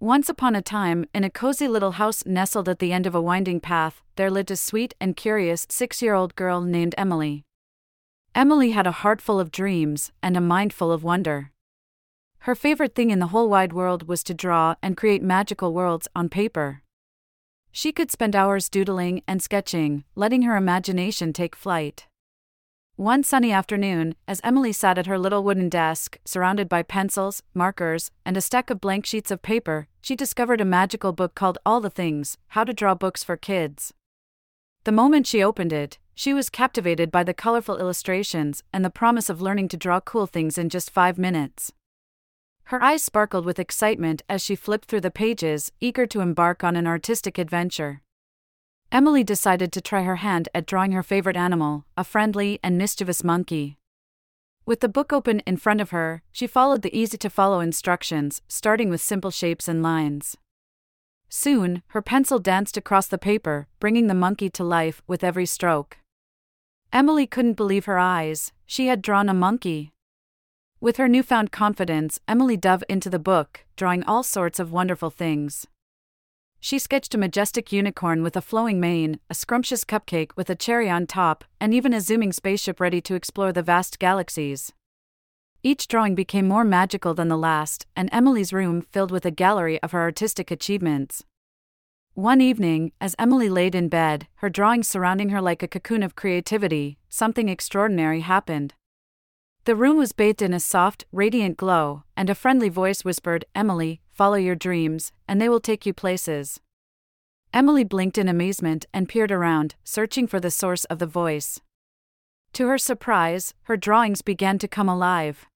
Once 0.00 0.28
upon 0.28 0.54
a 0.54 0.60
time, 0.60 1.06
in 1.14 1.24
a 1.24 1.30
cozy 1.30 1.66
little 1.66 1.92
house 1.92 2.26
nestled 2.26 2.68
at 2.68 2.80
the 2.80 2.92
end 2.92 3.06
of 3.06 3.14
a 3.14 3.20
winding 3.20 3.58
path, 3.58 4.02
there 4.16 4.30
lived 4.30 4.50
a 4.50 4.56
sweet 4.56 4.94
and 5.00 5.16
curious 5.16 5.66
six 5.70 6.02
year 6.02 6.12
old 6.12 6.36
girl 6.36 6.60
named 6.60 6.94
Emily. 6.98 7.44
Emily 8.34 8.72
had 8.72 8.86
a 8.86 8.92
heart 9.00 9.22
full 9.22 9.40
of 9.40 9.50
dreams 9.50 10.12
and 10.22 10.36
a 10.36 10.40
mind 10.40 10.74
full 10.74 10.92
of 10.92 11.02
wonder. 11.02 11.50
Her 12.40 12.54
favorite 12.54 12.94
thing 12.94 13.08
in 13.10 13.20
the 13.20 13.28
whole 13.28 13.48
wide 13.48 13.72
world 13.72 14.06
was 14.06 14.22
to 14.24 14.34
draw 14.34 14.74
and 14.82 14.98
create 14.98 15.22
magical 15.22 15.72
worlds 15.72 16.06
on 16.14 16.28
paper. 16.28 16.82
She 17.72 17.90
could 17.90 18.10
spend 18.10 18.36
hours 18.36 18.68
doodling 18.68 19.22
and 19.26 19.40
sketching, 19.40 20.04
letting 20.14 20.42
her 20.42 20.58
imagination 20.58 21.32
take 21.32 21.56
flight. 21.56 22.06
One 22.96 23.22
sunny 23.22 23.52
afternoon, 23.52 24.14
as 24.26 24.40
Emily 24.42 24.72
sat 24.72 24.96
at 24.96 25.06
her 25.06 25.18
little 25.18 25.44
wooden 25.44 25.68
desk, 25.68 26.18
surrounded 26.24 26.66
by 26.66 26.82
pencils, 26.82 27.42
markers, 27.52 28.10
and 28.24 28.38
a 28.38 28.40
stack 28.40 28.70
of 28.70 28.80
blank 28.80 29.04
sheets 29.04 29.30
of 29.30 29.42
paper, 29.42 29.86
she 30.00 30.16
discovered 30.16 30.62
a 30.62 30.64
magical 30.64 31.12
book 31.12 31.34
called 31.34 31.58
All 31.66 31.82
the 31.82 31.90
Things 31.90 32.38
How 32.48 32.64
to 32.64 32.72
Draw 32.72 32.94
Books 32.94 33.22
for 33.22 33.36
Kids. 33.36 33.92
The 34.84 34.92
moment 34.92 35.26
she 35.26 35.42
opened 35.42 35.74
it, 35.74 35.98
she 36.14 36.32
was 36.32 36.48
captivated 36.48 37.10
by 37.10 37.22
the 37.22 37.34
colorful 37.34 37.76
illustrations 37.76 38.62
and 38.72 38.82
the 38.82 38.88
promise 38.88 39.28
of 39.28 39.42
learning 39.42 39.68
to 39.68 39.76
draw 39.76 40.00
cool 40.00 40.26
things 40.26 40.56
in 40.56 40.70
just 40.70 40.88
five 40.88 41.18
minutes. 41.18 41.72
Her 42.64 42.82
eyes 42.82 43.04
sparkled 43.04 43.44
with 43.44 43.58
excitement 43.58 44.22
as 44.26 44.42
she 44.42 44.56
flipped 44.56 44.88
through 44.88 45.02
the 45.02 45.10
pages, 45.10 45.70
eager 45.80 46.06
to 46.06 46.22
embark 46.22 46.64
on 46.64 46.76
an 46.76 46.86
artistic 46.86 47.36
adventure. 47.36 48.00
Emily 48.96 49.22
decided 49.22 49.72
to 49.72 49.82
try 49.82 50.04
her 50.04 50.16
hand 50.16 50.48
at 50.54 50.64
drawing 50.64 50.92
her 50.92 51.02
favorite 51.02 51.36
animal, 51.36 51.84
a 51.98 52.02
friendly 52.02 52.58
and 52.62 52.78
mischievous 52.78 53.22
monkey. 53.22 53.76
With 54.64 54.80
the 54.80 54.88
book 54.88 55.12
open 55.12 55.40
in 55.40 55.58
front 55.58 55.82
of 55.82 55.90
her, 55.90 56.22
she 56.32 56.46
followed 56.46 56.80
the 56.80 56.98
easy 56.98 57.18
to 57.18 57.28
follow 57.28 57.60
instructions, 57.60 58.40
starting 58.48 58.88
with 58.88 59.02
simple 59.02 59.30
shapes 59.30 59.68
and 59.68 59.82
lines. 59.82 60.38
Soon, 61.28 61.82
her 61.88 62.00
pencil 62.00 62.38
danced 62.38 62.78
across 62.78 63.06
the 63.06 63.18
paper, 63.18 63.68
bringing 63.80 64.06
the 64.06 64.14
monkey 64.14 64.48
to 64.48 64.64
life 64.64 65.02
with 65.06 65.22
every 65.22 65.44
stroke. 65.44 65.98
Emily 66.90 67.26
couldn't 67.26 67.58
believe 67.58 67.84
her 67.84 67.98
eyes, 67.98 68.54
she 68.64 68.86
had 68.86 69.02
drawn 69.02 69.28
a 69.28 69.34
monkey. 69.34 69.92
With 70.80 70.96
her 70.96 71.06
newfound 71.06 71.52
confidence, 71.52 72.18
Emily 72.26 72.56
dove 72.56 72.82
into 72.88 73.10
the 73.10 73.18
book, 73.18 73.66
drawing 73.76 74.04
all 74.04 74.22
sorts 74.22 74.58
of 74.58 74.72
wonderful 74.72 75.10
things. 75.10 75.66
She 76.60 76.78
sketched 76.78 77.14
a 77.14 77.18
majestic 77.18 77.72
unicorn 77.72 78.22
with 78.22 78.36
a 78.36 78.40
flowing 78.40 78.80
mane, 78.80 79.20
a 79.30 79.34
scrumptious 79.34 79.84
cupcake 79.84 80.30
with 80.36 80.50
a 80.50 80.56
cherry 80.56 80.90
on 80.90 81.06
top, 81.06 81.44
and 81.60 81.72
even 81.72 81.92
a 81.92 82.00
zooming 82.00 82.32
spaceship 82.32 82.80
ready 82.80 83.00
to 83.02 83.14
explore 83.14 83.52
the 83.52 83.62
vast 83.62 83.98
galaxies. 83.98 84.72
Each 85.62 85.88
drawing 85.88 86.14
became 86.14 86.46
more 86.46 86.64
magical 86.64 87.14
than 87.14 87.28
the 87.28 87.36
last, 87.36 87.86
and 87.96 88.08
Emily's 88.12 88.52
room 88.52 88.82
filled 88.82 89.10
with 89.10 89.26
a 89.26 89.30
gallery 89.30 89.82
of 89.82 89.92
her 89.92 90.00
artistic 90.00 90.50
achievements. 90.50 91.24
One 92.14 92.40
evening, 92.40 92.92
as 93.00 93.14
Emily 93.18 93.48
laid 93.48 93.74
in 93.74 93.88
bed, 93.88 94.26
her 94.36 94.48
drawings 94.48 94.88
surrounding 94.88 95.28
her 95.28 95.40
like 95.40 95.62
a 95.62 95.68
cocoon 95.68 96.02
of 96.02 96.14
creativity, 96.14 96.98
something 97.08 97.48
extraordinary 97.48 98.20
happened. 98.20 98.74
The 99.66 99.74
room 99.74 99.98
was 99.98 100.12
bathed 100.12 100.42
in 100.42 100.54
a 100.54 100.60
soft, 100.60 101.06
radiant 101.10 101.56
glow, 101.56 102.04
and 102.16 102.30
a 102.30 102.36
friendly 102.36 102.68
voice 102.68 103.04
whispered, 103.04 103.44
Emily, 103.52 104.00
follow 104.12 104.36
your 104.36 104.54
dreams, 104.54 105.10
and 105.26 105.40
they 105.40 105.48
will 105.48 105.58
take 105.58 105.84
you 105.84 105.92
places. 105.92 106.60
Emily 107.52 107.82
blinked 107.82 108.16
in 108.16 108.28
amazement 108.28 108.86
and 108.94 109.08
peered 109.08 109.32
around, 109.32 109.74
searching 109.82 110.28
for 110.28 110.38
the 110.38 110.52
source 110.52 110.84
of 110.84 111.00
the 111.00 111.06
voice. 111.06 111.60
To 112.52 112.68
her 112.68 112.78
surprise, 112.78 113.54
her 113.62 113.76
drawings 113.76 114.22
began 114.22 114.56
to 114.60 114.68
come 114.68 114.88
alive. 114.88 115.46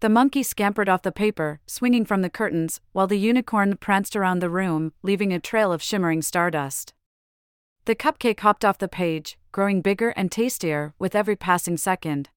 The 0.00 0.08
monkey 0.08 0.42
scampered 0.42 0.88
off 0.88 1.02
the 1.02 1.12
paper, 1.12 1.60
swinging 1.68 2.06
from 2.06 2.22
the 2.22 2.30
curtains, 2.30 2.80
while 2.90 3.06
the 3.06 3.16
unicorn 3.16 3.76
pranced 3.76 4.16
around 4.16 4.40
the 4.40 4.50
room, 4.50 4.92
leaving 5.04 5.32
a 5.32 5.38
trail 5.38 5.72
of 5.72 5.84
shimmering 5.84 6.22
stardust. 6.22 6.94
The 7.84 7.94
cupcake 7.94 8.40
hopped 8.40 8.64
off 8.64 8.78
the 8.78 8.88
page, 8.88 9.38
growing 9.52 9.82
bigger 9.82 10.08
and 10.16 10.32
tastier 10.32 10.94
with 10.98 11.14
every 11.14 11.36
passing 11.36 11.76
second. 11.76 12.28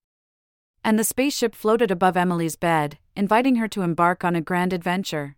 And 0.84 1.00
the 1.00 1.04
spaceship 1.04 1.56
floated 1.56 1.92
above 1.92 2.18
Emily's 2.18 2.56
bed, 2.56 2.98
inviting 3.16 3.56
her 3.56 3.68
to 3.70 3.84
embark 3.84 4.24
on 4.24 4.36
a 4.36 4.42
grand 4.42 4.74
adventure. 4.74 5.38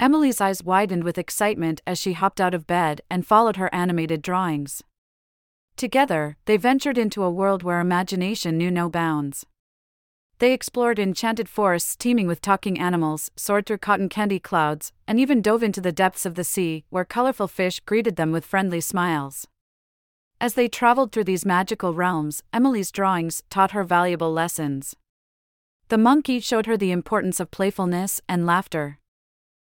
Emily's 0.00 0.40
eyes 0.40 0.62
widened 0.62 1.04
with 1.04 1.18
excitement 1.18 1.80
as 1.86 1.98
she 1.98 2.12
hopped 2.14 2.40
out 2.40 2.54
of 2.54 2.66
bed 2.66 3.00
and 3.10 3.26
followed 3.26 3.56
her 3.56 3.74
animated 3.74 4.22
drawings. 4.22 4.82
Together, 5.76 6.36
they 6.46 6.56
ventured 6.56 6.96
into 6.96 7.22
a 7.22 7.30
world 7.30 7.62
where 7.62 7.80
imagination 7.80 8.56
knew 8.56 8.70
no 8.70 8.88
bounds. 8.88 9.44
They 10.38 10.52
explored 10.52 10.98
enchanted 10.98 11.48
forests 11.48 11.96
teeming 11.96 12.26
with 12.26 12.42
talking 12.42 12.78
animals, 12.78 13.30
soared 13.36 13.64
through 13.64 13.78
cotton 13.78 14.10
candy 14.10 14.38
clouds, 14.38 14.92
and 15.06 15.18
even 15.18 15.40
dove 15.40 15.62
into 15.62 15.80
the 15.80 15.92
depths 15.92 16.26
of 16.26 16.34
the 16.34 16.44
sea, 16.44 16.84
where 16.90 17.06
colorful 17.06 17.48
fish 17.48 17.80
greeted 17.80 18.16
them 18.16 18.32
with 18.32 18.44
friendly 18.44 18.80
smiles. 18.80 19.48
As 20.40 20.54
they 20.54 20.68
traveled 20.68 21.12
through 21.12 21.24
these 21.24 21.46
magical 21.46 21.94
realms, 21.94 22.42
Emily's 22.52 22.90
drawings 22.90 23.42
taught 23.48 23.70
her 23.70 23.84
valuable 23.84 24.32
lessons. 24.32 24.94
The 25.88 25.96
monkey 25.96 26.40
showed 26.40 26.66
her 26.66 26.76
the 26.76 26.90
importance 26.90 27.40
of 27.40 27.50
playfulness 27.50 28.20
and 28.28 28.44
laughter. 28.44 28.98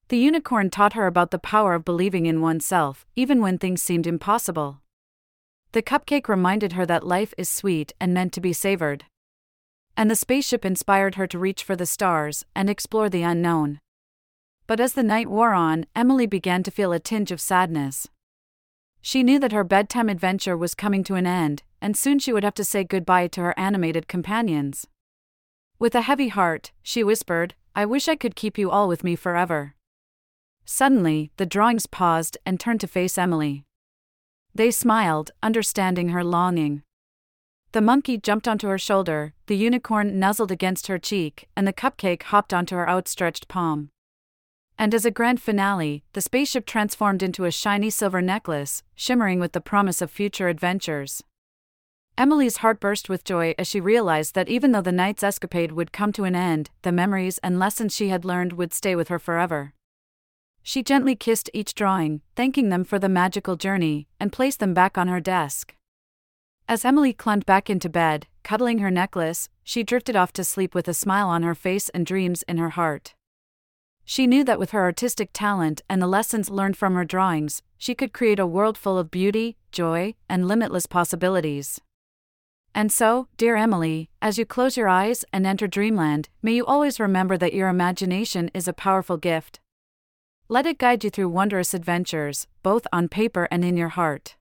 The 0.07 0.17
unicorn 0.17 0.69
taught 0.69 0.93
her 0.93 1.05
about 1.05 1.31
the 1.31 1.37
power 1.39 1.73
of 1.73 1.85
believing 1.85 2.25
in 2.25 2.41
oneself, 2.41 3.05
even 3.15 3.41
when 3.41 3.57
things 3.57 3.83
seemed 3.83 4.07
impossible. 4.07 4.81
The 5.73 5.81
cupcake 5.81 6.27
reminded 6.27 6.73
her 6.73 6.85
that 6.85 7.05
life 7.05 7.33
is 7.37 7.49
sweet 7.49 7.93
and 7.99 8.13
meant 8.13 8.33
to 8.33 8.41
be 8.41 8.53
savored. 8.53 9.03
And 9.97 10.09
the 10.09 10.15
spaceship 10.15 10.63
inspired 10.63 11.15
her 11.15 11.27
to 11.27 11.37
reach 11.37 11.63
for 11.63 11.75
the 11.75 11.85
stars 11.85 12.45
and 12.55 12.69
explore 12.69 13.09
the 13.09 13.23
unknown. 13.23 13.79
But 14.65 14.79
as 14.79 14.93
the 14.93 15.03
night 15.03 15.29
wore 15.29 15.53
on, 15.53 15.85
Emily 15.95 16.25
began 16.25 16.63
to 16.63 16.71
feel 16.71 16.93
a 16.93 16.99
tinge 16.99 17.31
of 17.31 17.41
sadness. 17.41 18.07
She 19.07 19.23
knew 19.23 19.39
that 19.39 19.53
her 19.53 19.63
bedtime 19.63 20.09
adventure 20.09 20.57
was 20.57 20.75
coming 20.75 21.01
to 21.05 21.15
an 21.15 21.25
end, 21.25 21.63
and 21.81 21.95
soon 21.95 22.19
she 22.19 22.33
would 22.33 22.43
have 22.43 22.55
to 22.55 22.65
say 22.65 22.83
goodbye 22.83 23.27
to 23.27 23.41
her 23.41 23.57
animated 23.57 24.09
companions. 24.09 24.85
With 25.79 25.95
a 25.95 26.01
heavy 26.01 26.27
heart, 26.27 26.73
she 26.83 27.05
whispered, 27.05 27.55
I 27.73 27.85
wish 27.85 28.09
I 28.09 28.17
could 28.17 28.35
keep 28.35 28.57
you 28.57 28.69
all 28.69 28.89
with 28.89 29.05
me 29.05 29.15
forever. 29.15 29.75
Suddenly, 30.65 31.31
the 31.37 31.45
drawings 31.45 31.85
paused 31.85 32.37
and 32.45 32.59
turned 32.59 32.81
to 32.81 32.87
face 32.87 33.17
Emily. 33.17 33.63
They 34.53 34.71
smiled, 34.71 35.31
understanding 35.41 36.09
her 36.09 36.21
longing. 36.21 36.83
The 37.71 37.79
monkey 37.79 38.17
jumped 38.17 38.45
onto 38.45 38.67
her 38.67 38.77
shoulder, 38.77 39.33
the 39.45 39.55
unicorn 39.55 40.19
nuzzled 40.19 40.51
against 40.51 40.87
her 40.87 40.99
cheek, 40.99 41.47
and 41.55 41.65
the 41.65 41.71
cupcake 41.71 42.23
hopped 42.23 42.53
onto 42.53 42.75
her 42.75 42.89
outstretched 42.89 43.47
palm. 43.47 43.89
And 44.79 44.93
as 44.93 45.05
a 45.05 45.11
grand 45.11 45.41
finale, 45.41 46.03
the 46.13 46.21
spaceship 46.21 46.65
transformed 46.65 47.23
into 47.23 47.45
a 47.45 47.51
shiny 47.51 47.89
silver 47.89 48.21
necklace, 48.21 48.83
shimmering 48.95 49.39
with 49.39 49.53
the 49.53 49.61
promise 49.61 50.01
of 50.01 50.11
future 50.11 50.47
adventures. 50.47 51.23
Emily's 52.17 52.57
heart 52.57 52.79
burst 52.79 53.09
with 53.09 53.23
joy 53.23 53.53
as 53.59 53.67
she 53.67 53.79
realized 53.79 54.33
that 54.35 54.49
even 54.49 54.71
though 54.71 54.81
the 54.81 54.91
night's 54.91 55.23
escapade 55.23 55.71
would 55.71 55.91
come 55.91 56.11
to 56.13 56.23
an 56.23 56.35
end, 56.35 56.69
the 56.81 56.91
memories 56.91 57.39
and 57.39 57.59
lessons 57.59 57.95
she 57.95 58.09
had 58.09 58.25
learned 58.25 58.53
would 58.53 58.73
stay 58.73 58.95
with 58.95 59.07
her 59.09 59.19
forever. 59.19 59.73
She 60.63 60.83
gently 60.83 61.15
kissed 61.15 61.49
each 61.53 61.73
drawing, 61.73 62.21
thanking 62.35 62.69
them 62.69 62.83
for 62.83 62.99
the 62.99 63.07
magical 63.07 63.55
journey, 63.55 64.07
and 64.19 64.33
placed 64.33 64.59
them 64.59 64.73
back 64.73 64.97
on 64.97 65.07
her 65.07 65.19
desk. 65.19 65.75
As 66.67 66.83
Emily 66.83 67.13
climbed 67.13 67.45
back 67.45 67.69
into 67.69 67.87
bed, 67.87 68.27
cuddling 68.43 68.79
her 68.79 68.91
necklace, 68.91 69.47
she 69.63 69.83
drifted 69.83 70.15
off 70.15 70.33
to 70.33 70.43
sleep 70.43 70.75
with 70.75 70.87
a 70.87 70.93
smile 70.93 71.29
on 71.29 71.43
her 71.43 71.55
face 71.55 71.89
and 71.89 72.05
dreams 72.05 72.43
in 72.43 72.57
her 72.57 72.71
heart. 72.71 73.13
She 74.09 74.25
knew 74.25 74.45
that 74.45 74.57
with 74.57 74.71
her 74.71 74.83
artistic 74.83 75.31
talent 75.33 75.81
and 75.89 76.01
the 76.01 76.07
lessons 76.07 76.49
learned 76.49 76.77
from 76.77 76.95
her 76.95 77.03
drawings, 77.03 77.61
she 77.77 77.93
could 77.93 78.13
create 78.13 78.39
a 78.39 78.47
world 78.47 78.77
full 78.77 78.97
of 78.97 79.11
beauty, 79.11 79.57
joy, 79.73 80.15
and 80.29 80.47
limitless 80.47 80.85
possibilities. 80.85 81.81
And 82.73 82.89
so, 82.89 83.27
dear 83.35 83.57
Emily, 83.57 84.09
as 84.21 84.37
you 84.37 84.45
close 84.45 84.77
your 84.77 84.87
eyes 84.87 85.25
and 85.33 85.45
enter 85.45 85.67
dreamland, 85.67 86.29
may 86.41 86.53
you 86.53 86.65
always 86.65 87.01
remember 87.01 87.37
that 87.37 87.53
your 87.53 87.67
imagination 87.67 88.49
is 88.53 88.65
a 88.65 88.71
powerful 88.71 89.17
gift. 89.17 89.59
Let 90.47 90.65
it 90.65 90.77
guide 90.77 91.03
you 91.03 91.09
through 91.09 91.27
wondrous 91.27 91.73
adventures, 91.73 92.47
both 92.63 92.87
on 92.93 93.09
paper 93.09 93.49
and 93.51 93.65
in 93.65 93.75
your 93.75 93.89
heart. 93.89 94.37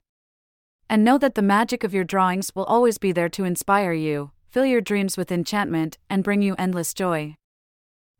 And 0.89 1.03
know 1.03 1.17
that 1.17 1.35
the 1.35 1.41
magic 1.41 1.83
of 1.83 1.93
your 1.93 2.05
drawings 2.05 2.53
will 2.55 2.63
always 2.63 2.97
be 2.97 3.11
there 3.11 3.27
to 3.27 3.43
inspire 3.43 3.91
you, 3.91 4.31
fill 4.49 4.65
your 4.65 4.79
dreams 4.79 5.17
with 5.17 5.29
enchantment, 5.29 5.97
and 6.09 6.23
bring 6.23 6.41
you 6.41 6.55
endless 6.57 6.93
joy. 6.93 7.35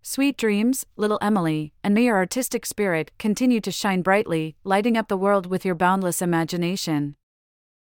Sweet 0.10 0.38
dreams, 0.38 0.86
little 0.96 1.20
Emily, 1.22 1.74
and 1.84 1.94
may 1.94 2.06
your 2.06 2.16
artistic 2.16 2.66
spirit 2.66 3.12
continue 3.20 3.60
to 3.60 3.74
shine 3.74 4.02
brightly, 4.02 4.56
lighting 4.64 4.96
up 4.96 5.10
the 5.10 5.18
world 5.18 5.48
with 5.48 5.66
your 5.66 5.76
boundless 5.76 6.22
imagination. 6.22 7.18